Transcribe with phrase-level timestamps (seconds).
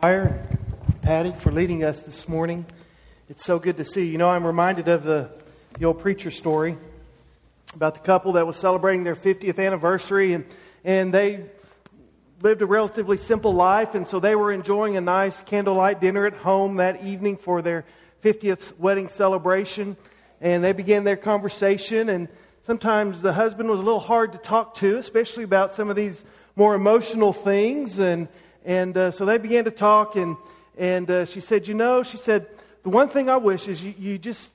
[0.00, 0.42] choir,
[1.02, 2.64] Patty, for leading us this morning.
[3.28, 4.12] It's so good to see you.
[4.12, 5.30] You know, I'm reminded of the,
[5.78, 6.78] the old preacher story
[7.74, 10.46] about the couple that was celebrating their 50th anniversary, and,
[10.82, 11.44] and they
[12.40, 16.34] lived a relatively simple life, and so they were enjoying a nice candlelight dinner at
[16.34, 17.84] home that evening for their
[18.24, 19.96] 50th wedding celebration.
[20.40, 22.28] And they began their conversation, and
[22.66, 26.24] sometimes the husband was a little hard to talk to, especially about some of these
[26.56, 27.98] more emotional things.
[27.98, 28.28] And,
[28.64, 30.36] and uh, so they began to talk, and,
[30.76, 32.46] and uh, she said, You know, she said,
[32.82, 34.52] the one thing I wish is you, you just,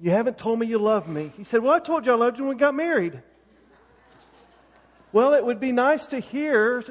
[0.00, 1.32] you haven't told me you love me.
[1.36, 3.20] He said, Well, I told you I loved you when we got married.
[5.12, 6.84] Well, it would be nice to hear,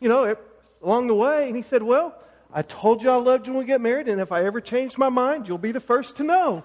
[0.00, 0.36] you know,
[0.82, 1.48] along the way.
[1.48, 2.14] And he said, Well,
[2.52, 4.96] I told you I loved you when we get married, and if I ever change
[4.96, 6.62] my mind, you'll be the first to know.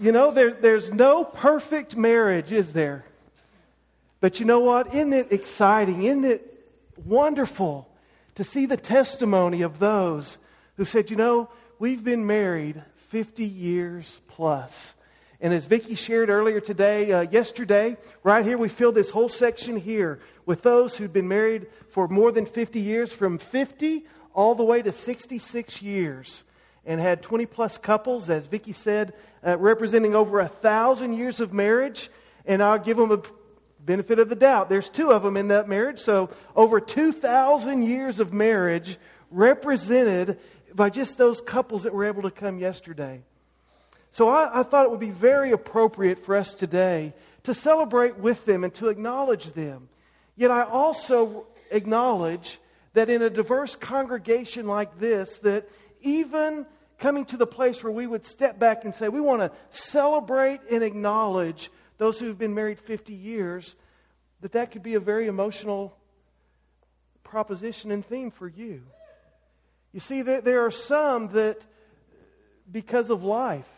[0.00, 3.04] You know, there, there's no perfect marriage, is there?
[4.26, 4.92] But you know what?
[4.92, 6.02] Isn't it exciting?
[6.02, 6.66] Isn't it
[6.96, 7.88] wonderful
[8.34, 10.38] to see the testimony of those
[10.76, 14.94] who said, you know, we've been married 50 years plus.
[15.40, 19.76] And as Vicki shared earlier today, uh, yesterday, right here, we filled this whole section
[19.76, 24.64] here with those who'd been married for more than 50 years, from 50 all the
[24.64, 26.42] way to 66 years,
[26.84, 29.12] and had 20 plus couples, as Vicki said,
[29.46, 32.10] uh, representing over a thousand years of marriage.
[32.44, 33.20] And I'll give them a
[33.86, 34.68] benefit of the doubt.
[34.68, 38.98] There's two of them in that marriage, so over 2,000 years of marriage
[39.30, 40.38] represented
[40.74, 43.22] by just those couples that were able to come yesterday.
[44.10, 48.44] So I, I, thought it would be very appropriate for us today to celebrate with
[48.44, 49.88] them and to acknowledge them.
[50.36, 52.58] Yet I also acknowledge
[52.94, 55.68] that in a diverse congregation like this, that
[56.00, 56.66] even
[56.98, 60.60] coming to the place where we would step back and say, we want to celebrate
[60.70, 63.76] and acknowledge those who've been married 50 years,
[64.40, 65.96] that that could be a very emotional
[67.24, 68.82] proposition and theme for you.
[69.92, 71.60] You see, there are some that,
[72.70, 73.68] because of life,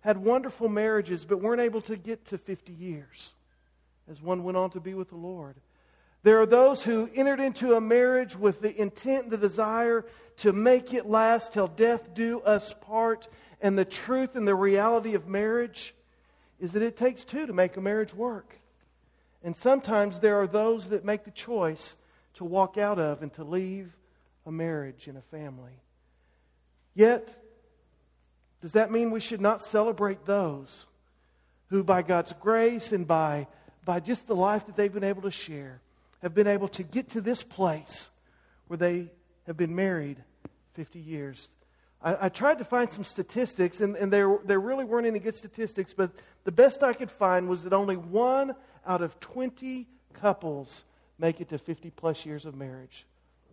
[0.00, 3.34] had wonderful marriages but weren't able to get to 50 years
[4.10, 5.56] as one went on to be with the Lord.
[6.22, 10.04] There are those who entered into a marriage with the intent the desire
[10.38, 13.28] to make it last till death do us part.
[13.60, 15.94] And the truth and the reality of marriage
[16.60, 18.58] is that it takes two to make a marriage work.
[19.42, 21.96] And sometimes there are those that make the choice
[22.34, 23.96] to walk out of and to leave
[24.46, 25.80] a marriage and a family.
[26.94, 27.28] Yet,
[28.60, 30.86] does that mean we should not celebrate those
[31.68, 33.46] who, by God's grace and by,
[33.84, 35.80] by just the life that they've been able to share,
[36.20, 38.10] have been able to get to this place
[38.66, 39.10] where they
[39.46, 40.22] have been married
[40.74, 41.48] 50 years?
[42.02, 45.36] I, I tried to find some statistics, and, and there, there really weren't any good
[45.36, 46.10] statistics, but
[46.44, 48.54] the best I could find was that only one
[48.86, 50.84] out of 20 couples
[51.18, 53.06] make it to 50 plus years of marriage.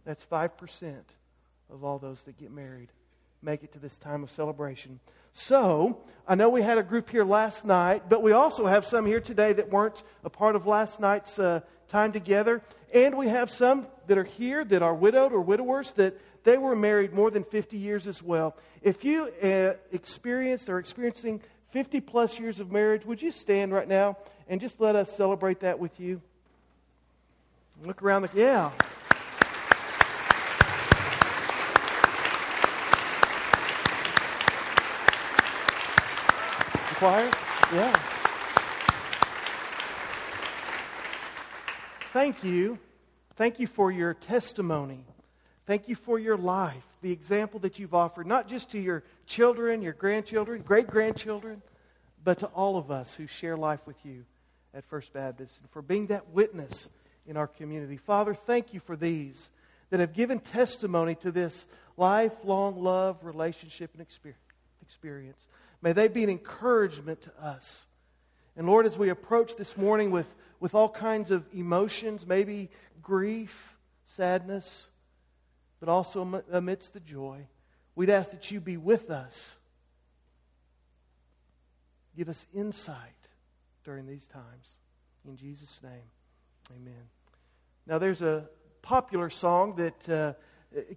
[0.06, 0.96] That's 5%
[1.70, 2.90] of all those that get married
[3.42, 5.00] make it to this time of celebration.
[5.34, 9.06] So, I know we had a group here last night, but we also have some
[9.06, 12.62] here today that weren't a part of last night's uh, time together.
[12.94, 16.78] And we have some that are here that are widowed or widowers that they were
[16.78, 18.56] married more than 50 years as well.
[18.82, 21.42] If you uh, experienced or experiencing
[21.72, 24.16] 50 plus years of marriage, would you stand right now
[24.48, 26.22] and just let us celebrate that with you?
[27.84, 28.72] Look around the, yeah.
[36.96, 37.30] choir?
[37.74, 37.94] Yeah.
[42.14, 42.80] Thank you.
[43.36, 45.04] Thank you for your testimony.
[45.68, 49.82] Thank you for your life, the example that you've offered, not just to your children,
[49.82, 51.62] your grandchildren, great grandchildren,
[52.24, 54.24] but to all of us who share life with you
[54.74, 56.90] at First Baptist, and for being that witness
[57.26, 57.98] in our community.
[57.98, 59.50] Father, thank you for these
[59.90, 61.68] that have given testimony to this
[61.98, 64.02] lifelong love, relationship, and
[64.82, 65.48] experience.
[65.82, 67.86] May they be an encouragement to us.
[68.56, 72.70] And Lord, as we approach this morning with, with all kinds of emotions, maybe
[73.02, 73.76] grief,
[74.06, 74.88] sadness,
[75.80, 77.48] but also amidst the joy,
[77.96, 79.58] we'd ask that you be with us.
[82.16, 82.96] Give us insight
[83.84, 84.78] during these times.
[85.28, 87.04] In Jesus' name, amen.
[87.86, 88.50] Now, there's a
[88.82, 90.10] popular song that.
[90.10, 90.34] Uh,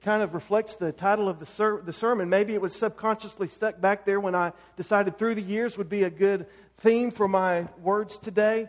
[0.02, 2.28] kind of reflects the title of the, ser- the sermon.
[2.28, 6.02] Maybe it was subconsciously stuck back there when I decided through the years would be
[6.02, 6.46] a good
[6.78, 8.68] theme for my words today.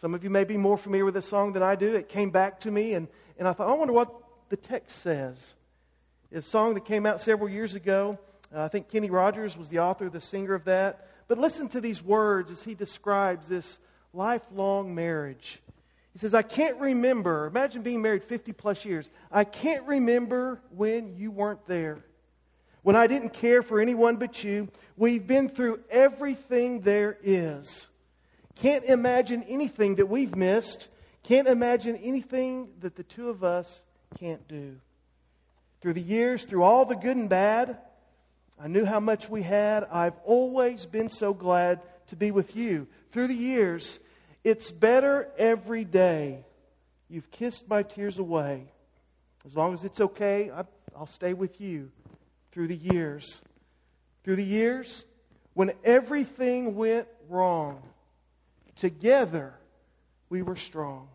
[0.00, 1.94] Some of you may be more familiar with this song than I do.
[1.94, 3.08] It came back to me, and,
[3.38, 4.21] and I thought, I wonder what
[4.52, 5.54] the text says.
[6.30, 8.18] It's a song that came out several years ago.
[8.54, 11.08] Uh, I think Kenny Rogers was the author, the singer of that.
[11.26, 13.78] But listen to these words as he describes this
[14.12, 15.62] lifelong marriage.
[16.12, 17.46] He says, I can't remember.
[17.46, 19.08] Imagine being married 50 plus years.
[19.30, 22.04] I can't remember when you weren't there.
[22.82, 24.68] When I didn't care for anyone but you.
[24.98, 27.88] We've been through everything there is.
[28.56, 30.88] Can't imagine anything that we've missed.
[31.22, 33.86] Can't imagine anything that the two of us
[34.18, 34.76] can't do.
[35.80, 37.78] Through the years, through all the good and bad,
[38.60, 39.84] I knew how much we had.
[39.84, 42.86] I've always been so glad to be with you.
[43.10, 43.98] Through the years,
[44.44, 46.44] it's better every day.
[47.08, 48.64] You've kissed my tears away.
[49.44, 50.50] As long as it's okay,
[50.96, 51.90] I'll stay with you
[52.52, 53.42] through the years.
[54.22, 55.04] Through the years,
[55.54, 57.82] when everything went wrong,
[58.76, 59.52] together
[60.28, 61.08] we were strong.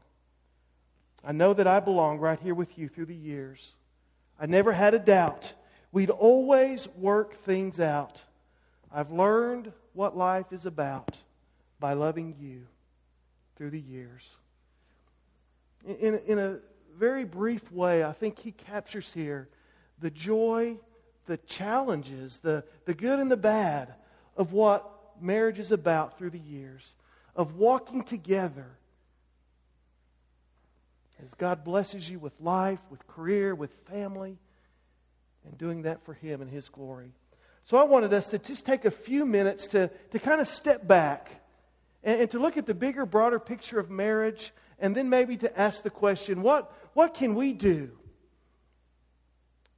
[1.23, 3.75] I know that I belong right here with you through the years.
[4.39, 5.53] I never had a doubt.
[5.91, 8.21] We'd always work things out.
[8.91, 11.17] I've learned what life is about
[11.79, 12.67] by loving you
[13.55, 14.37] through the years.
[15.85, 16.59] In, in a
[16.97, 19.49] very brief way, I think he captures here
[19.99, 20.77] the joy,
[21.25, 23.93] the challenges, the, the good and the bad
[24.35, 26.95] of what marriage is about through the years,
[27.35, 28.77] of walking together
[31.23, 34.37] as God blesses you with life, with career, with family,
[35.45, 37.11] and doing that for Him and His glory.
[37.63, 40.87] So I wanted us to just take a few minutes to, to kind of step
[40.87, 41.41] back
[42.03, 45.59] and, and to look at the bigger, broader picture of marriage, and then maybe to
[45.59, 47.91] ask the question what, what can we do?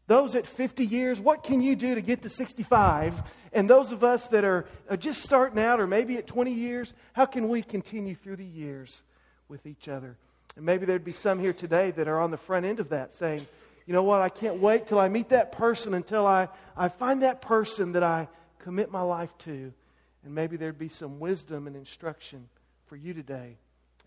[0.07, 3.21] Those at 50 years, what can you do to get to 65?
[3.53, 4.65] And those of us that are
[4.97, 9.03] just starting out or maybe at 20 years, how can we continue through the years
[9.47, 10.18] with each other?
[10.56, 13.13] And maybe there'd be some here today that are on the front end of that
[13.13, 13.48] saying,
[13.86, 16.48] you know what, I can't wait till I meet that person until I,
[16.78, 18.28] I find that person that I
[18.60, 19.74] commit my life to.
[20.24, 22.50] And maybe there'd be some wisdom and instruction
[22.86, 23.57] for you today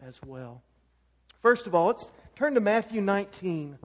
[0.07, 0.63] as well.
[1.41, 3.79] First of all, let's turn to Matthew 19.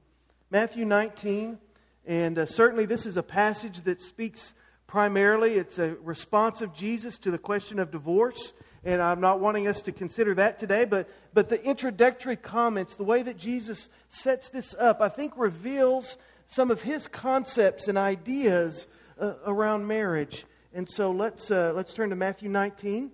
[0.50, 1.57] Matthew 19,
[2.06, 4.54] and uh, certainly this is a passage that speaks
[4.88, 8.54] primarily, it's a response of Jesus to the question of divorce.
[8.87, 13.03] And I'm not wanting us to consider that today, but, but the introductory comments, the
[13.03, 16.17] way that Jesus sets this up, I think reveals
[16.47, 18.87] some of his concepts and ideas
[19.19, 20.45] uh, around marriage.
[20.73, 23.11] And so let's, uh, let's turn to Matthew 19.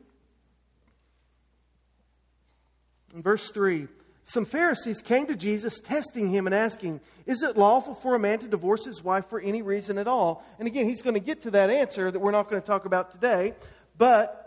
[3.15, 3.87] In verse 3,
[4.25, 8.37] some Pharisees came to Jesus, testing him and asking, Is it lawful for a man
[8.39, 10.45] to divorce his wife for any reason at all?
[10.59, 12.85] And again, he's going to get to that answer that we're not going to talk
[12.85, 13.55] about today.
[13.97, 14.42] But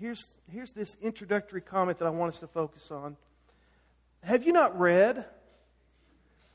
[0.00, 3.16] here's, here's this introductory comment that I want us to focus on.
[4.22, 5.24] Have you not read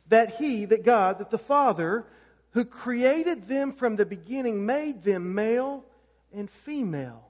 [0.09, 2.05] that He, that God, that the Father,
[2.51, 5.85] who created them from the beginning, made them male
[6.33, 7.29] and female,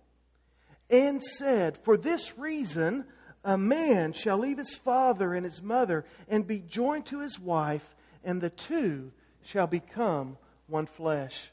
[0.89, 3.05] and said, For this reason,
[3.43, 7.95] a man shall leave his father and his mother and be joined to his wife,
[8.23, 9.11] and the two
[9.43, 10.37] shall become
[10.67, 11.51] one flesh.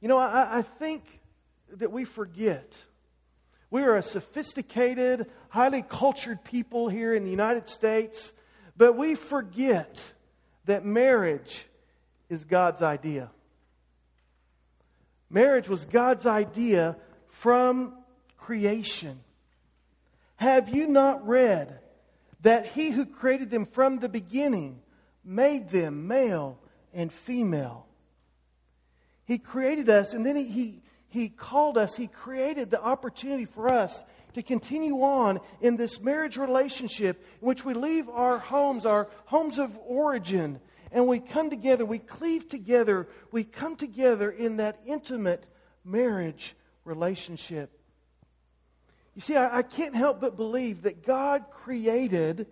[0.00, 1.20] You know, I, I think
[1.72, 2.76] that we forget
[3.70, 8.32] we are a sophisticated, highly cultured people here in the United States,
[8.76, 10.12] but we forget
[10.64, 11.66] that marriage
[12.28, 13.30] is God's idea.
[15.28, 16.96] Marriage was God's idea
[17.28, 17.94] from
[18.36, 19.20] creation.
[20.36, 21.78] Have you not read
[22.40, 24.80] that He who created them from the beginning
[25.24, 26.58] made them male
[26.92, 27.86] and female?
[29.26, 33.68] He created us, and then He, he he called us, He created the opportunity for
[33.68, 39.08] us to continue on in this marriage relationship in which we leave our homes, our
[39.26, 40.60] homes of origin,
[40.92, 45.44] and we come together, we cleave together, we come together in that intimate
[45.84, 47.76] marriage relationship.
[49.16, 52.46] You see, I, I can't help but believe that God created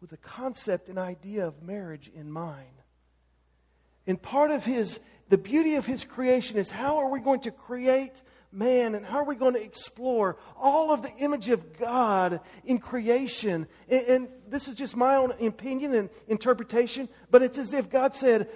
[0.00, 2.79] with the concept and idea of marriage in mind.
[4.06, 7.52] And part of his the beauty of his creation is how are we going to
[7.52, 8.20] create
[8.52, 12.78] man and how are we going to explore all of the image of God in
[12.78, 13.68] creation?
[13.88, 18.16] And, and, this is just my own opinion and interpretation, but it's as if God
[18.16, 18.48] said,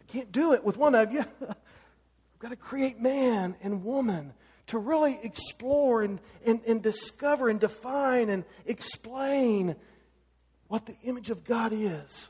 [0.00, 1.24] I can't do it with one of you.
[1.42, 4.32] I've got to create man and woman
[4.68, 9.74] to really explore and, and, and discover and define and explain
[10.68, 12.28] what the image of God is.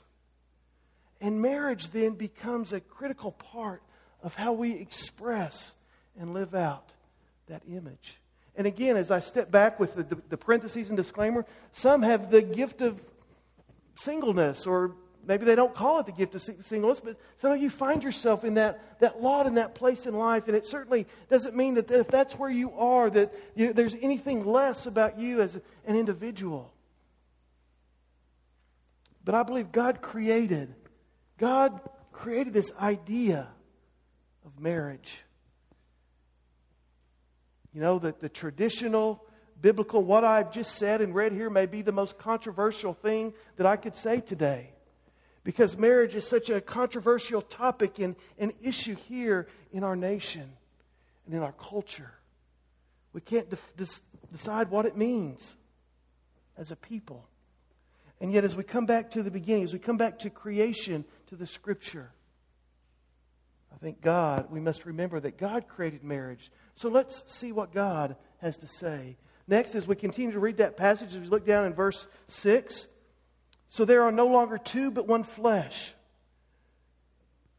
[1.24, 3.82] And marriage then becomes a critical part
[4.22, 5.74] of how we express
[6.20, 6.90] and live out
[7.46, 8.18] that image.
[8.56, 12.42] And again, as I step back with the, the, parentheses and disclaimer, some have the
[12.42, 13.00] gift of
[13.94, 17.70] singleness or maybe they don't call it the gift of singleness, but some of you
[17.70, 20.46] find yourself in that, that lot, in that place in life.
[20.46, 24.44] And it certainly doesn't mean that if that's where you are, that you, there's anything
[24.44, 26.70] less about you as an individual.
[29.24, 30.74] But I believe God created,
[31.38, 31.80] God
[32.12, 33.48] created this idea
[34.44, 35.22] of marriage.
[37.72, 39.24] You know, that the traditional
[39.60, 43.66] biblical, what I've just said and read here may be the most controversial thing that
[43.66, 44.70] I could say today.
[45.42, 50.52] Because marriage is such a controversial topic and an issue here in our nation
[51.26, 52.12] and in our culture.
[53.12, 53.86] We can't de-
[54.32, 55.56] decide what it means
[56.56, 57.26] as a people.
[58.20, 61.04] And yet, as we come back to the beginning, as we come back to creation,
[61.34, 62.12] to the scripture,
[63.72, 66.52] I think God, we must remember that God created marriage.
[66.74, 69.16] So let's see what God has to say.
[69.48, 72.86] Next, as we continue to read that passage, as we look down in verse 6,
[73.68, 75.92] so there are no longer two, but one flesh.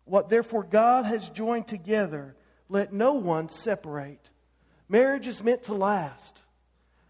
[0.06, 2.38] What therefore God has joined together,
[2.70, 4.30] let no one separate.
[4.88, 6.40] Marriage is meant to last.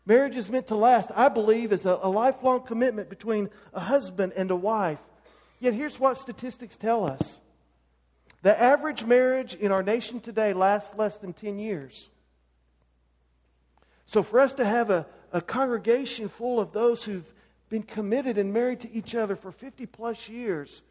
[0.03, 4.33] Marriage is meant to last, I believe, is a, a lifelong commitment between a husband
[4.35, 4.99] and a wife.
[5.59, 7.39] Yet here's what statistics tell us
[8.41, 12.09] the average marriage in our nation today lasts less than 10 years.
[14.05, 17.33] So, for us to have a, a congregation full of those who've
[17.69, 20.83] been committed and married to each other for 50 plus years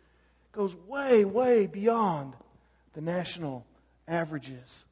[0.51, 2.35] goes way, way beyond
[2.95, 3.65] the national
[4.09, 4.85] averages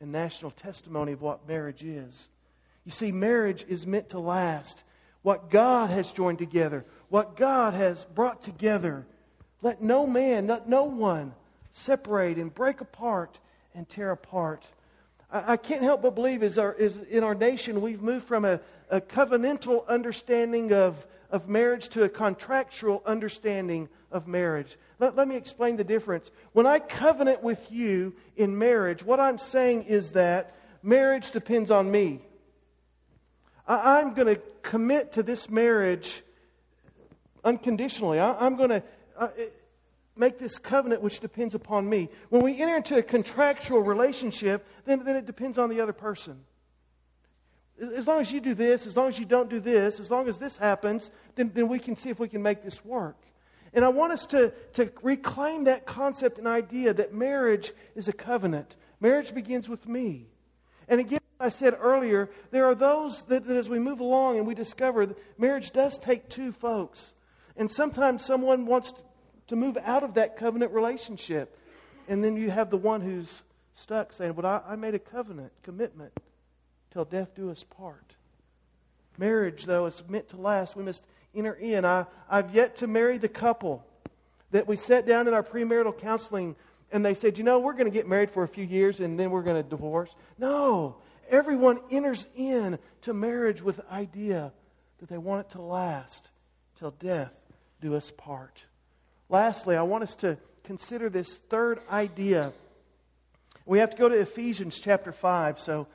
[0.00, 2.28] and national testimony of what marriage is.
[2.84, 4.84] You see, marriage is meant to last.
[5.22, 9.06] What God has joined together, what God has brought together,
[9.62, 11.34] let no man, let no one
[11.72, 13.38] separate and break apart
[13.74, 14.68] and tear apart.
[15.30, 18.44] I, I can't help but believe is, our, is in our nation we've moved from
[18.44, 24.76] a, a covenantal understanding of, of marriage to a contractual understanding of marriage.
[24.98, 26.30] Let, let me explain the difference.
[26.52, 31.90] When I covenant with you in marriage, what I'm saying is that marriage depends on
[31.90, 32.20] me.
[33.66, 36.22] I, am going to commit to this marriage
[37.44, 38.18] unconditionally.
[38.18, 38.82] I, am going to
[39.24, 39.42] uh,
[40.16, 42.08] make this covenant which depends upon me.
[42.28, 46.44] When we enter into a contractual relationship, then, then it depends on the other person.
[47.96, 50.28] As long as you do this, as long as you don't do this, as long
[50.28, 53.16] as this happens, then, then we can see if we can make this work.
[53.74, 58.12] And I want us to, to reclaim that concept and idea that marriage is a
[58.12, 58.76] covenant.
[59.00, 60.26] Marriage begins with me.
[60.88, 64.46] And again, I said earlier, there are those that, that as we move along and
[64.46, 67.14] we discover that marriage does take two folks.
[67.56, 68.92] And sometimes someone wants
[69.52, 71.56] to move out of that covenant relationship.
[72.08, 73.42] And then you have the one who's
[73.74, 76.12] stuck saying, But I, I made a covenant, commitment,
[76.90, 78.16] till death do us part.
[79.18, 80.74] Marriage, though, is meant to last.
[80.74, 81.04] We must
[81.34, 81.84] enter in.
[81.84, 83.84] I, I've yet to marry the couple
[84.52, 86.56] that we sat down in our premarital counseling
[86.90, 89.18] and they said, you know, we're going to get married for a few years and
[89.18, 90.14] then we're going to divorce.
[90.38, 90.96] No.
[91.28, 94.52] Everyone enters in to marriage with the idea
[94.98, 96.30] that they want it to last
[96.78, 97.32] till death
[97.80, 98.64] do us part.
[99.28, 102.52] Lastly, I want us to consider this third idea.
[103.66, 105.86] We have to go to Ephesians chapter 5, so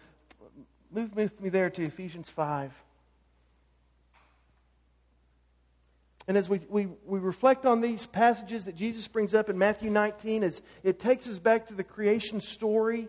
[0.91, 2.71] move with me there to Ephesians 5.
[6.27, 9.89] And as we, we, we reflect on these passages that Jesus brings up in Matthew
[9.89, 13.07] 19, as it takes us back to the creation story,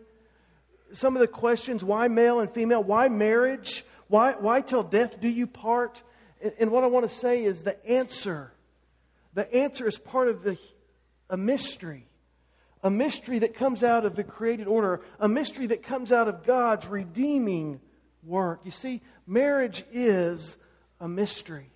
[0.93, 5.29] some of the questions why male and female, why marriage, why, why till death do
[5.29, 6.03] you part?
[6.41, 8.53] And, and what I want to say is the answer.
[9.39, 10.59] The answer is part of the,
[11.31, 12.09] a mystery.
[12.83, 16.45] A mystery that comes out of the created order, a mystery that comes out of
[16.45, 17.81] God's redeeming
[18.25, 18.63] work.
[18.65, 20.57] You see, marriage is
[21.01, 21.71] a mystery.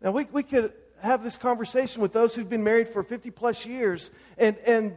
[0.00, 3.66] Now, we, we could have this conversation with those who've been married for 50 plus
[3.66, 4.94] years, and, and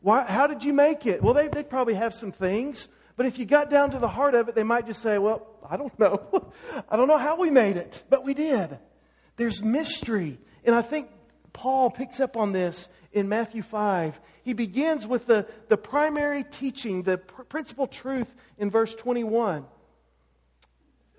[0.00, 1.22] why, how did you make it?
[1.22, 2.88] Well, they, they'd probably have some things,
[3.18, 5.46] but if you got down to the heart of it, they might just say, Well,
[5.68, 6.50] I don't know.
[6.88, 8.78] I don't know how we made it, but we did.
[9.36, 10.38] There's mystery.
[10.64, 11.08] And I think
[11.52, 14.18] Paul picks up on this in Matthew 5.
[14.44, 19.64] He begins with the, the primary teaching, the pr- principal truth in verse 21.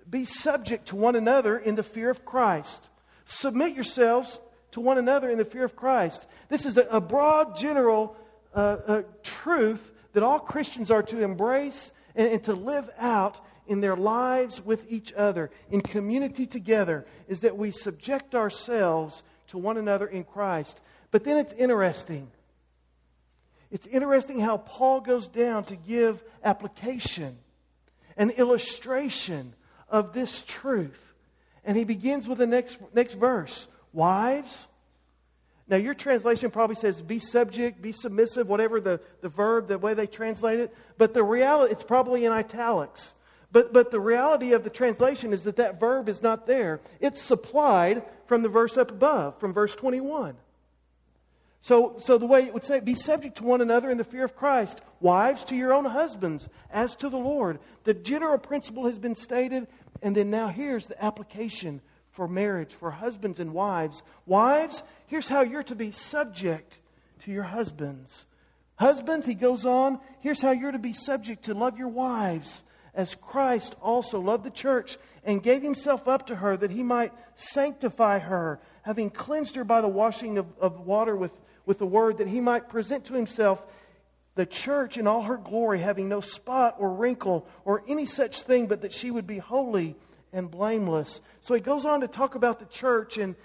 [0.08, 2.88] Be subject to one another in the fear of Christ.
[3.24, 4.38] Submit yourselves
[4.72, 6.26] to one another in the fear of Christ.
[6.48, 8.16] This is a, a broad, general
[8.54, 13.80] uh, uh, truth that all Christians are to embrace and, and, to live out in
[13.80, 19.76] their lives with each other, in community together, is that we subject ourselves to one
[19.76, 20.80] another in Christ.
[21.10, 22.30] But then it's interesting.
[23.70, 27.38] It's interesting how Paul goes down to give application,
[28.16, 29.54] an illustration
[29.88, 31.14] of this truth.
[31.64, 34.66] And he begins with the next, next verse Wives,
[35.68, 39.94] Now, your translation probably says be subject, be submissive, whatever the, the verb, the way
[39.94, 40.74] they translate it.
[40.98, 43.14] But the reality, it's probably in italics.
[43.54, 46.80] But, but the reality of the translation is that that verb is not there.
[46.98, 50.34] It's supplied from the verse up above, from verse 21.
[51.60, 54.24] So, so the way it would say, be subject to one another in the fear
[54.24, 54.80] of Christ.
[55.00, 57.60] Wives to your own husbands, as to the Lord.
[57.84, 59.68] The general principle has been stated,
[60.02, 61.80] and then now here's the application
[62.10, 64.02] for marriage, for husbands and wives.
[64.26, 66.80] Wives, here's how you're to be subject
[67.20, 68.26] to your husbands.
[68.74, 73.14] Husbands, he goes on, here's how you're to be subject to love your wives as
[73.14, 78.18] Christ also loved the church and gave himself up to her that he might sanctify
[78.18, 81.32] her, having cleansed her by the washing of, of water with,
[81.66, 83.64] with the word, that he might present to himself
[84.34, 88.66] the church in all her glory, having no spot or wrinkle or any such thing,
[88.66, 89.96] but that she would be holy
[90.32, 91.20] and blameless.
[91.40, 93.36] So he goes on to talk about the church and,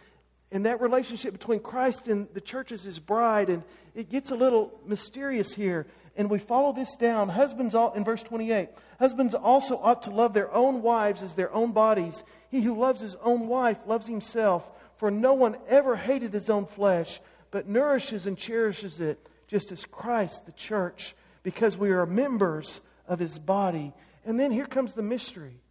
[0.51, 3.49] and that relationship between Christ and the church as his bride.
[3.49, 3.63] And
[3.93, 5.85] it gets a little mysterious here.
[6.19, 7.29] And we follow this down.
[7.29, 8.67] Husbands, all, in verse 28,
[8.99, 12.25] husbands also ought to love their own wives as their own bodies.
[12.49, 16.65] He who loves his own wife loves himself, for no one ever hated his own
[16.65, 17.21] flesh,
[17.51, 23.19] but nourishes and cherishes it, just as Christ, the church, because we are members of
[23.19, 23.93] his body.
[24.25, 25.61] And then here comes the mystery.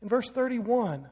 [0.00, 1.06] In verse 31,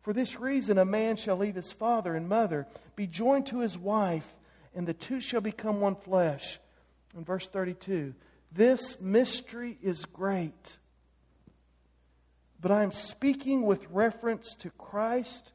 [0.00, 2.66] for this reason a man shall leave his father and mother,
[2.96, 4.34] be joined to his wife,
[4.74, 6.58] and the two shall become one flesh.
[7.16, 8.14] In verse 32,
[8.52, 10.78] this mystery is great.
[12.60, 15.52] But I am speaking with reference to Christ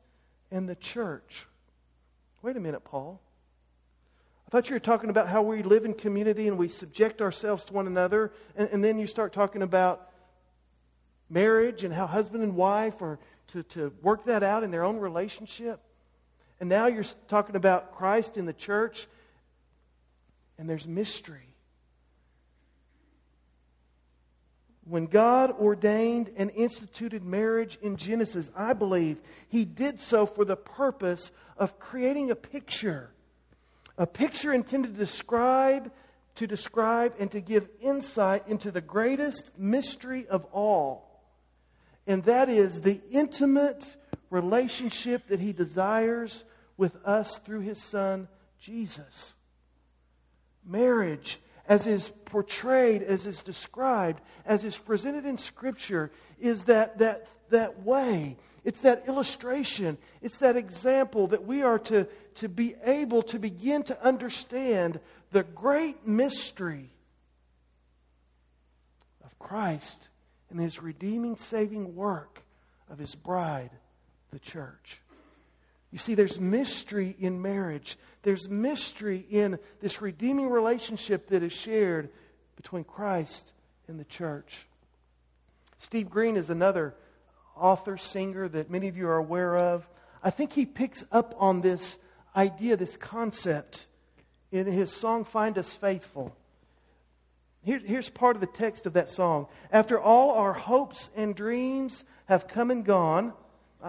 [0.52, 1.48] and the church.
[2.42, 3.22] Wait a minute, Paul.
[4.48, 7.66] I thought you were talking about how we live in community and we subject ourselves
[7.66, 10.10] to one another, and, and then you start talking about
[11.30, 14.98] marriage and how husband and wife are to, to work that out in their own
[14.98, 15.80] relationship.
[16.60, 19.08] And now you're talking about Christ in the church,
[20.58, 21.45] and there's mystery.
[24.86, 29.18] When God ordained and instituted marriage in Genesis, I believe
[29.50, 33.12] He did so for the purpose of creating a picture.
[33.98, 35.92] A picture intended to describe,
[36.36, 41.06] to describe and to give insight into the greatest mystery of all
[42.08, 43.98] and that is the intimate
[44.30, 46.44] relationship that He desires
[46.78, 48.28] with us through His Son,
[48.60, 49.34] Jesus.
[50.66, 57.28] Marriage, as is portrayed, as is described, as is presented in Scripture, is that, that,
[57.50, 58.38] that way.
[58.64, 59.98] It's that illustration.
[60.22, 65.00] It's that example that we are to, to be able to begin to understand
[65.32, 66.90] the great mystery
[69.24, 70.10] of Christ
[70.50, 72.44] and his redeeming, saving work
[72.90, 73.72] of his bride,
[74.32, 75.02] the church.
[75.96, 77.98] You see, there's mystery in marriage.
[78.22, 82.10] There's mystery in this redeeming relationship that is shared
[82.58, 83.54] between Christ
[83.88, 84.68] and the church.
[85.78, 86.96] Steve Green is another
[87.56, 89.88] author, singer that many of you are aware of.
[90.22, 91.98] I think he picks up on this
[92.36, 93.88] idea, this concept,
[94.52, 96.36] in his song, Find Us Faithful.
[97.64, 99.48] Here, here's part of the text of that song.
[99.72, 103.32] After all our hopes and dreams have come and gone,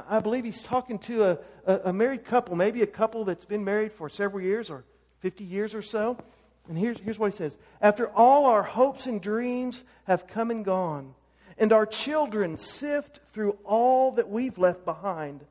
[0.09, 3.65] I, believe he's talking to a, a, a married couple, maybe a couple that's been
[3.65, 4.85] married for several years or
[5.21, 6.19] 50 years or so.
[6.69, 10.65] And here's, here's what he says After all our hopes and dreams have come and
[10.65, 11.15] gone,
[11.59, 15.45] and our children sift through all that we've left behind,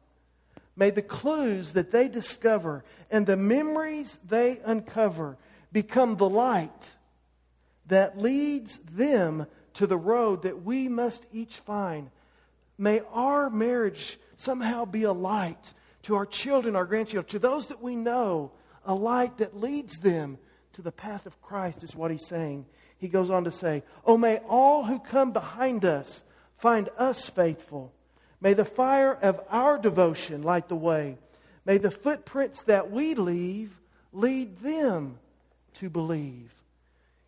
[0.75, 5.37] may the clues that they discover and the memories they uncover
[5.71, 6.93] become the light
[7.87, 12.09] that leads them to the road that we must each find.
[12.77, 17.81] May our marriage somehow be a light to our children, our grandchildren, to those that
[17.81, 18.51] we know,
[18.85, 20.37] a light that leads them
[20.73, 22.65] to the path of Christ, is what he's saying.
[22.97, 26.23] He goes on to say, Oh, may all who come behind us
[26.57, 27.91] find us faithful.
[28.41, 31.17] May the fire of our devotion light the way.
[31.65, 33.75] May the footprints that we leave
[34.13, 35.17] lead them
[35.75, 36.53] to believe.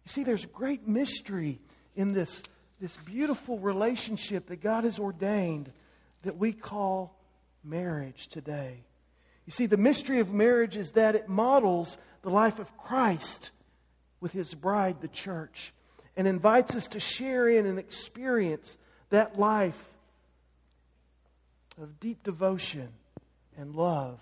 [0.05, 1.59] You see, there's great mystery
[1.95, 2.43] in this,
[2.79, 5.71] this beautiful relationship that God has ordained
[6.27, 7.17] that we call
[7.63, 8.83] marriage today.
[9.45, 13.51] You see, the mystery of marriage is that it models the life of Christ
[14.19, 15.73] with his bride, the church,
[16.15, 18.77] and invites us to share in and experience
[19.09, 19.81] that life
[21.81, 22.89] of deep devotion
[23.57, 24.19] and love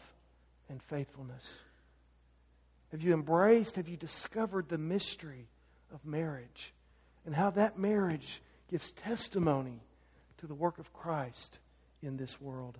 [0.70, 1.63] and faithfulness.
[2.91, 5.48] Have you embraced, have you discovered the mystery
[5.94, 6.72] of marriage
[7.26, 9.82] and how that marriage gives testimony
[10.38, 11.60] to the work of Christ
[12.02, 12.78] in this world.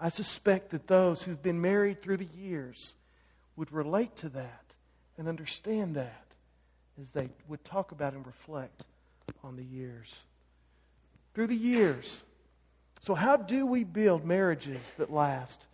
[0.00, 2.94] I suspect that those who've been married through the years
[3.56, 4.74] would relate to that
[5.16, 6.26] and understand that
[7.00, 8.84] as they would talk about and reflect
[9.42, 10.20] on the years.
[11.34, 12.22] Through the years.
[13.00, 15.66] So, how do we build marriages that last?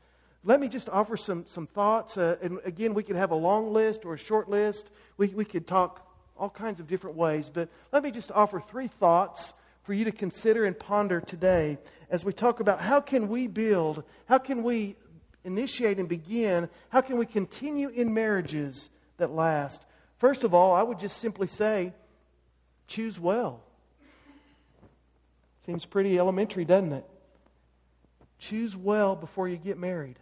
[0.45, 2.17] Let me just offer some, some thoughts.
[2.17, 4.91] Uh, and again, we could have a long list or a short list.
[5.17, 7.49] We, we could talk all kinds of different ways.
[7.53, 11.79] But let me just offer three thoughts for you to consider and ponder today
[12.11, 14.97] as we talk about how can we build, how can we
[15.45, 19.85] initiate and begin, how can we continue in marriages that last.
[20.19, 21.93] First of all, I would just simply say
[22.87, 23.63] choose well.
[25.67, 27.05] Seems pretty elementary, doesn't it?
[28.39, 30.19] Choose well before you get married.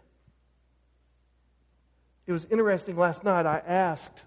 [2.27, 3.47] It was interesting last night.
[3.47, 4.23] I asked,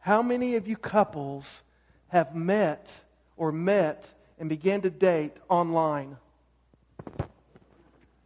[0.00, 1.62] How many of you couples
[2.08, 2.92] have met
[3.36, 6.16] or met and began to date online?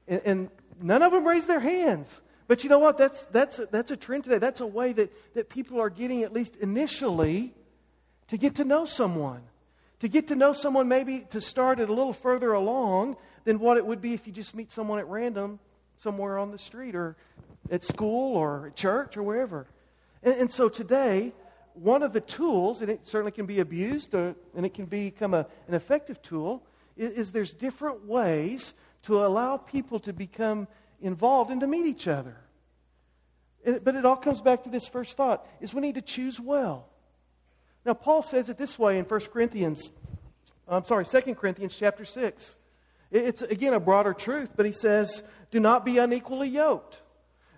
[0.07, 2.09] And, and none of them raised their hands.
[2.47, 2.97] But you know what?
[2.97, 4.39] That's, that's, that's a trend today.
[4.39, 7.53] That's a way that, that people are getting, at least initially,
[8.29, 9.43] to get to know someone.
[10.01, 13.77] To get to know someone, maybe to start it a little further along than what
[13.77, 15.59] it would be if you just meet someone at random
[15.99, 17.17] somewhere on the street or
[17.71, 19.67] at school or at church or wherever.
[20.23, 21.33] And, and so today,
[21.83, 25.35] one of the tools, and it certainly can be abused or, and it can become
[25.35, 26.63] a, an effective tool,
[26.97, 30.69] is, is there's different ways to allow people to become
[31.01, 32.37] involved and to meet each other.
[33.65, 36.89] But it all comes back to this first thought is we need to choose well.
[37.85, 39.91] Now Paul says it this way in 1 Corinthians
[40.69, 42.57] I'm sorry, 2 Corinthians chapter 6.
[43.11, 47.01] It's again a broader truth, but he says, "Do not be unequally yoked."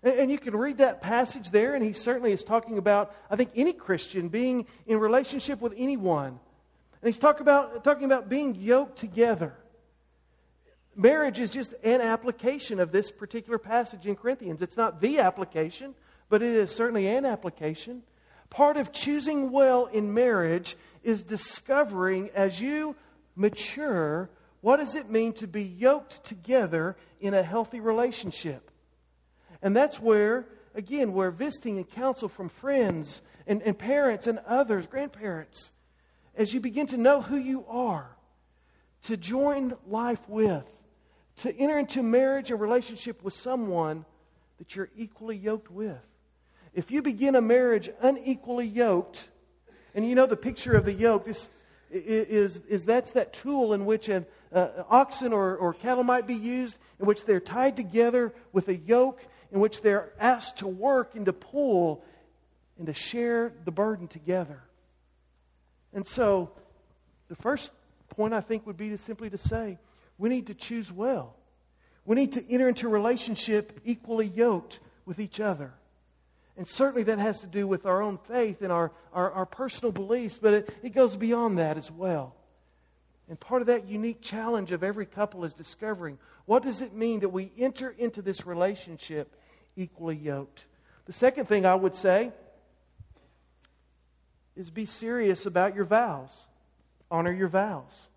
[0.03, 3.51] And you can read that passage there, and he certainly is talking about, I think,
[3.55, 6.39] any Christian being in relationship with anyone.
[7.03, 9.55] And he's talk about, talking about being yoked together.
[10.97, 14.63] Marriage is just an application of this particular passage in Corinthians.
[14.63, 15.95] It's not the application,
[16.29, 18.03] but it is certainly an application.
[18.49, 22.97] Part of choosing well in marriage is discovering as you
[23.37, 28.70] mature what does it mean to be yoked together in a healthy relationship.
[29.63, 34.87] And that's where, again, where visiting and counsel from friends and, and parents and others,
[34.87, 35.73] grandparents,
[36.37, 38.09] as you begin to know who you are,
[39.03, 40.67] to join life with,
[41.37, 44.05] to enter into marriage and relationship with someone
[44.59, 45.99] that you're equally yoked with.
[46.75, 49.29] If you begin a marriage unequally yoked,
[49.95, 51.49] and you know the picture of the yoke, this
[51.91, 56.35] is, is that's that tool in which an uh, oxen or, or cattle might be
[56.35, 61.15] used, in which they're tied together with a yoke, in which they're asked to work
[61.15, 62.05] and to pull
[62.79, 64.63] and to share the burden together.
[65.93, 66.53] And so,
[67.29, 67.73] the first
[68.09, 69.79] point I think would be to simply to say,
[70.19, 71.37] we need to choose well.
[72.05, 75.73] We need to enter into relationship equally yoked with each other.
[76.57, 79.93] And certainly that has to do with our own faith and our, our, our personal
[79.93, 82.35] beliefs, but it, it goes beyond that as well.
[83.31, 87.21] And part of that unique challenge of every couple is discovering what does it mean
[87.21, 89.35] that we enter into this relationship
[89.77, 90.67] equally yoked.
[91.07, 92.33] The second thing I would say
[94.55, 96.45] is be serious about your vows.
[97.11, 98.11] Honor your vows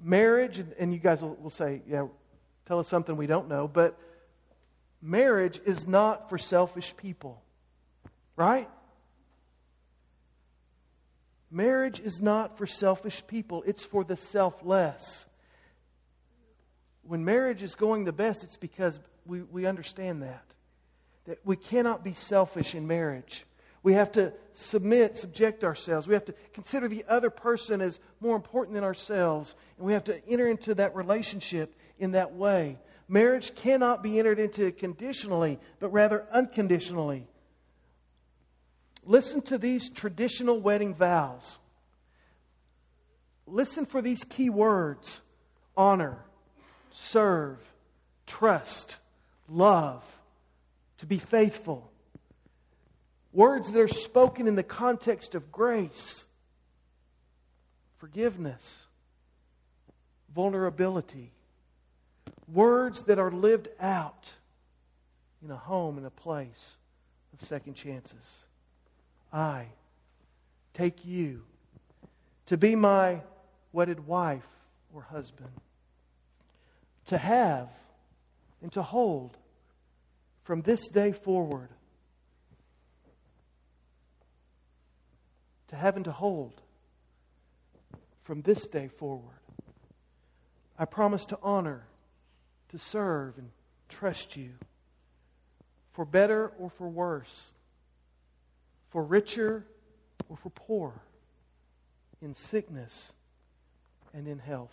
[0.00, 2.06] marriage, and, you guys will, will say, yeah,
[2.66, 3.98] tell us something we don't know, but
[5.02, 7.42] marriage is not for selfish people,
[8.36, 8.68] right?
[11.50, 15.26] Marriage is not for selfish people, it's for the selfless.
[17.02, 20.44] When marriage is going the best, it's because we, we understand that.
[21.24, 23.46] That we cannot be selfish in marriage.
[23.82, 26.06] We have to submit, subject ourselves.
[26.06, 29.54] We have to consider the other person as more important than ourselves.
[29.78, 32.78] And we have to enter into that relationship in that way.
[33.08, 37.26] Marriage cannot be entered into conditionally, but rather unconditionally.
[39.04, 41.58] Listen to these traditional wedding vows.
[43.46, 45.20] Listen for these key words
[45.76, 46.18] honor,
[46.90, 47.58] serve,
[48.26, 48.96] trust,
[49.48, 50.02] love,
[50.98, 51.90] to be faithful
[53.32, 56.24] Words that are spoken in the context of grace,
[57.98, 58.86] forgiveness,
[60.34, 61.30] vulnerability.
[62.52, 64.32] Words that are lived out
[65.44, 66.78] in a home, in a place
[67.32, 68.44] of second chances.
[69.32, 69.66] I
[70.74, 71.42] take you
[72.46, 73.20] to be my
[73.72, 74.48] wedded wife
[74.94, 75.50] or husband,
[77.06, 77.68] to have
[78.62, 79.36] and to hold
[80.44, 81.68] from this day forward
[85.68, 86.60] to have and to hold
[88.24, 89.38] from this day forward.
[90.78, 91.84] I promise to honor,
[92.70, 93.50] to serve, and
[93.88, 94.50] trust you
[95.92, 97.52] for better or for worse,
[98.90, 99.64] for richer
[100.28, 100.92] or for poor,
[102.20, 103.12] in sickness
[104.12, 104.72] and in health.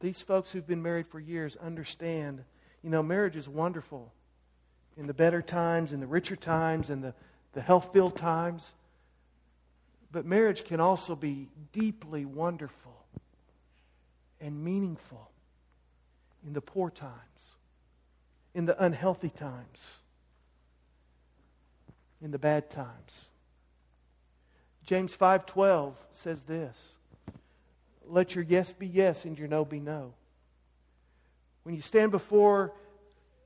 [0.00, 2.42] These folks who've been married for years understand,
[2.82, 4.12] you know, marriage is wonderful
[4.96, 7.14] in the better times, in the richer times, in the,
[7.52, 8.74] the health filled times.
[10.10, 12.96] But marriage can also be deeply wonderful
[14.40, 15.30] and meaningful
[16.46, 17.56] in the poor times,
[18.54, 19.98] in the unhealthy times,
[22.22, 23.30] in the bad times.
[24.84, 26.96] James 5:12 says this,
[28.06, 30.14] "Let your yes be yes and your no be no."
[31.62, 32.72] When you stand before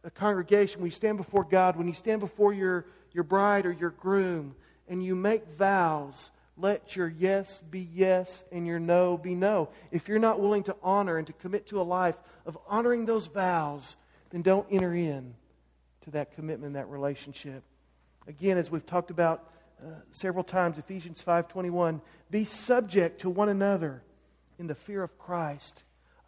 [0.04, 3.72] a congregation, when you stand before God, when you stand before your, your bride or
[3.72, 4.54] your groom,
[4.88, 9.70] and you make vows, let your yes be yes and your no be no.
[9.90, 13.26] If you're not willing to honor and to commit to a life of honoring those
[13.26, 13.96] vows,
[14.30, 15.34] then don't enter in
[16.02, 17.64] to that commitment, that relationship.
[18.26, 19.50] Again, as we've talked about
[19.82, 24.02] uh, several times, Ephesians 5:21, be subject to one another
[24.58, 25.82] in the fear of Christ.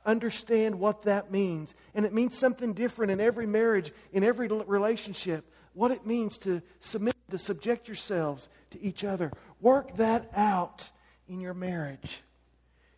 [0.05, 5.45] Understand what that means, and it means something different in every marriage, in every relationship.
[5.73, 9.33] What it means to submit, to subject yourselves to each other.
[9.61, 10.91] Work that out
[11.29, 12.23] in your marriage.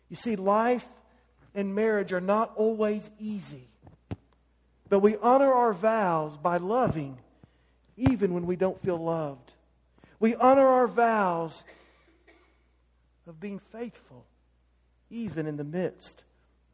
[0.09, 0.87] You see, life
[1.55, 3.67] and marriage are not always easy.
[4.89, 7.17] But we honor our vows by loving
[7.99, 9.53] even when we don't feel loved.
[10.19, 11.63] We honor our vows
[13.27, 14.25] of being faithful
[15.11, 16.23] even in the midst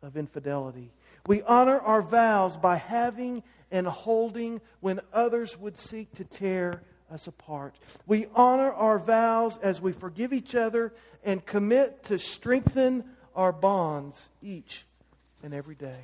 [0.01, 0.91] of infidelity.
[1.27, 7.27] We honor our vows by having and holding when others would seek to tear us
[7.27, 7.75] apart.
[8.05, 13.03] We honor our vows as we forgive each other and commit to strengthen
[13.35, 14.85] our bonds each
[15.43, 16.03] and every day.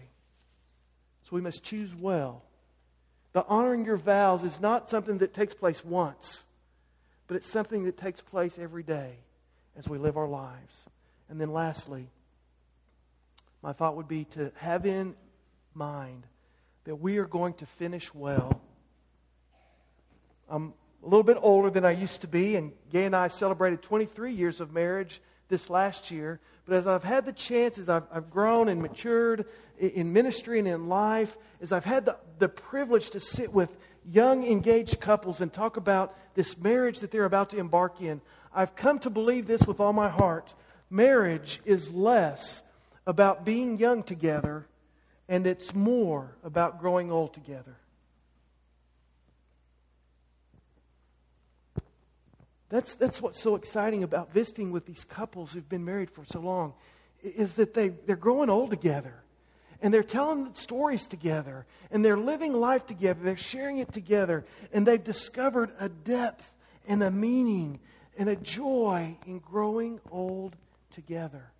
[1.24, 2.44] So we must choose well.
[3.34, 6.44] The honoring your vows is not something that takes place once,
[7.28, 9.16] but it's something that takes place every day
[9.78, 10.86] as we live our lives.
[11.30, 12.10] And then lastly,
[13.62, 15.16] my thought would be to have in
[15.74, 16.26] mind
[16.84, 18.62] that we are going to finish well.
[20.50, 23.82] I'm a little bit older than I used to be, and Gay and I celebrated
[23.82, 26.40] 23 years of marriage this last year.
[26.66, 29.46] But as I've had the chance, as I've, I've grown and matured
[29.80, 34.46] in ministry and in life, as I've had the, the privilege to sit with young
[34.46, 38.22] engaged couples and talk about this marriage that they're about to embark in,
[38.54, 40.54] I've come to believe this with all my heart.
[40.90, 42.62] Marriage is less
[43.08, 44.68] about being young together,
[45.28, 47.78] and it's more about growing old together.
[52.72, 56.40] That's, that's what's so exciting about visiting with these couples who've been married for so
[56.40, 56.74] long,
[57.22, 59.14] is that they, they're growing old together.
[59.82, 61.66] And they're telling stories together.
[61.92, 63.20] And they're living life together.
[63.22, 64.46] They're sharing it together.
[64.72, 66.50] And they've discovered a depth
[66.88, 67.80] and a meaning
[68.18, 70.56] and a joy in growing old
[70.94, 71.52] together.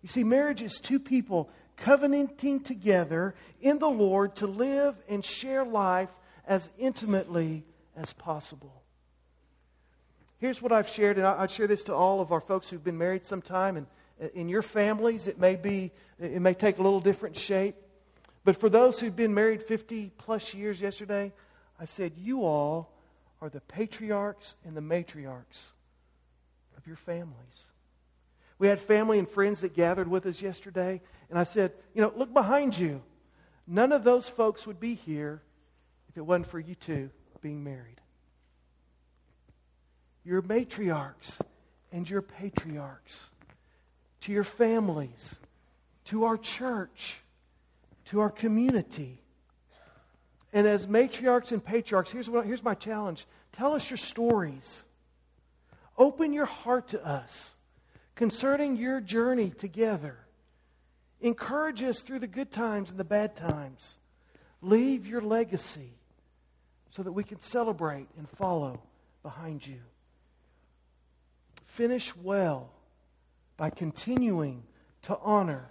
[0.00, 5.64] You see, marriage is two people covenanting together in the Lord to live and share
[5.64, 6.10] life
[6.46, 7.64] as intimately
[7.96, 8.81] as possible.
[10.42, 12.98] Here's what I've shared, and I'd share this to all of our folks who've been
[12.98, 13.76] married some time.
[13.76, 13.86] And
[14.20, 17.76] uh, in your families, it may be, it may take a little different shape.
[18.42, 21.32] But for those who've been married 50 plus years yesterday,
[21.78, 22.90] I said, you all
[23.40, 25.70] are the patriarchs and the matriarchs
[26.76, 27.70] of your families.
[28.58, 32.12] We had family and friends that gathered with us yesterday, and I said, you know,
[32.16, 33.00] look behind you.
[33.68, 35.40] None of those folks would be here
[36.08, 37.10] if it wasn't for you two
[37.42, 38.01] being married
[40.24, 41.40] your matriarchs
[41.92, 43.30] and your patriarchs,
[44.22, 45.38] to your families,
[46.06, 47.20] to our church,
[48.06, 49.20] to our community.
[50.52, 54.84] And as matriarchs and patriarchs, here's, what, here's my challenge tell us your stories.
[55.98, 57.52] Open your heart to us
[58.14, 60.16] concerning your journey together.
[61.20, 63.98] Encourage us through the good times and the bad times.
[64.60, 65.92] Leave your legacy
[66.88, 68.80] so that we can celebrate and follow
[69.22, 69.78] behind you.
[71.72, 72.68] Finish well
[73.56, 74.62] by continuing
[75.00, 75.70] to honor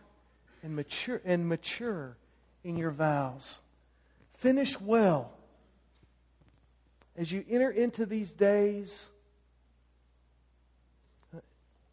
[0.64, 2.18] and mature, and mature
[2.64, 3.60] in your vows.
[4.34, 5.32] Finish well
[7.16, 9.06] as you enter into these days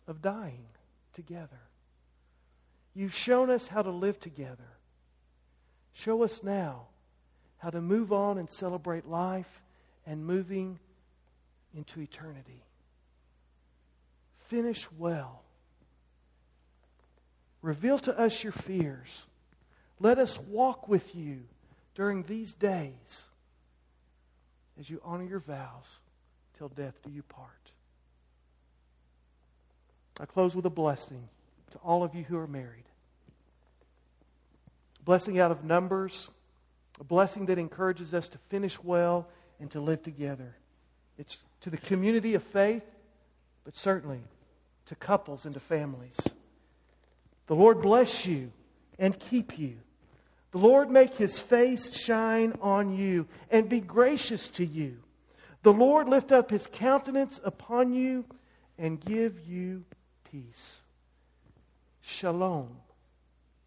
[0.06, 0.64] of dying
[1.12, 1.60] together.
[2.94, 4.70] You've shown us how to live together.
[5.92, 6.86] Show us now
[7.58, 9.60] how to move on and celebrate life
[10.06, 10.78] and moving
[11.74, 12.62] into eternity
[14.48, 15.42] finish well.
[17.62, 19.26] Reveal to us your fears.
[20.00, 21.40] Let us walk with you
[21.94, 23.24] during these days
[24.78, 25.98] as you honor your vows
[26.56, 27.50] till death do you part.
[30.20, 31.28] I close with a blessing
[31.72, 32.84] to all of you who are married.
[35.00, 36.30] A blessing out of numbers,
[37.00, 39.28] a blessing that encourages us to finish well
[39.60, 40.56] and to live together.
[41.18, 42.84] It's to the community of faith,
[43.64, 44.20] but certainly
[44.88, 46.16] to couples and to families.
[47.46, 48.52] The Lord bless you
[48.98, 49.76] and keep you.
[50.50, 54.96] The Lord make his face shine on you and be gracious to you.
[55.62, 58.24] The Lord lift up his countenance upon you
[58.78, 59.84] and give you
[60.30, 60.80] peace.
[62.00, 62.70] Shalom,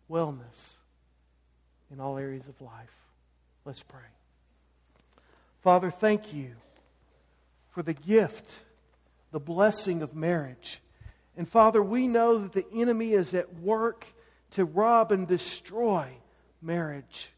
[0.10, 0.76] wellness
[1.92, 2.96] in all areas of life.
[3.64, 4.00] Let's pray.
[5.62, 6.54] Father, thank you
[7.70, 8.60] for the gift,
[9.32, 10.82] the blessing of marriage.
[11.38, 14.06] And Father, we know that the enemy is at work
[14.52, 16.08] to rob and destroy
[16.62, 17.32] marriage.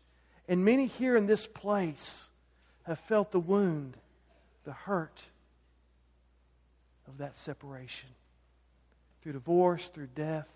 [0.48, 2.28] And many here in this place
[2.84, 3.96] have felt the wound,
[4.66, 5.22] the hurt
[7.08, 8.10] of that separation
[9.22, 10.48] through divorce, through death,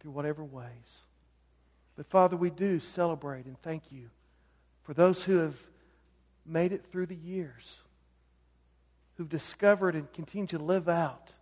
[0.00, 1.00] through whatever ways.
[1.96, 4.10] But Father, we do celebrate and thank you
[4.82, 5.56] for those who have
[6.44, 7.82] made it through the years,
[9.16, 11.32] who've discovered and continue to live out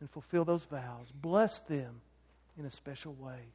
[0.00, 1.12] and fulfill those vows.
[1.12, 2.00] Bless them
[2.58, 3.52] in a special way.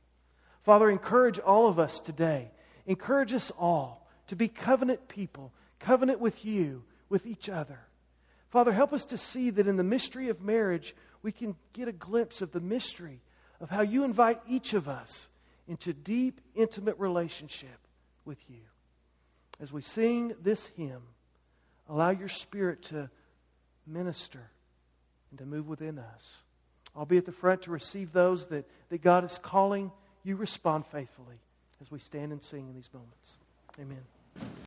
[0.64, 2.52] Father, encourage all of us today.
[2.86, 7.80] Encourage us all to be covenant people, covenant with you, with each other.
[8.50, 11.94] Father, help us to see that in the mystery of marriage, we can get a
[11.94, 13.22] glimpse of the mystery
[13.60, 15.30] of how you invite each of us
[15.68, 17.88] into deep, intimate relationship
[18.26, 18.62] with you.
[19.62, 21.04] As we sing this hymn,
[21.88, 23.10] allow your spirit to
[23.86, 24.50] minister
[25.32, 26.44] and to move within us.
[26.96, 29.92] I'll be at the front to receive those that, that God is calling.
[30.24, 31.40] You respond faithfully
[31.82, 33.40] as we stand and sing in these moments.
[33.80, 34.62] Amen.